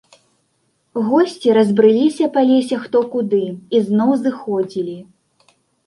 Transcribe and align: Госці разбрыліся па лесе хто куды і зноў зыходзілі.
Госці 1.09 1.49
разбрыліся 1.59 2.31
па 2.39 2.47
лесе 2.55 2.75
хто 2.89 3.05
куды 3.15 3.45
і 3.75 3.87
зноў 3.87 4.11
зыходзілі. 4.27 5.01